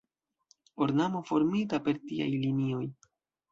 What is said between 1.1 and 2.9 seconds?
formita per tiaj linioj.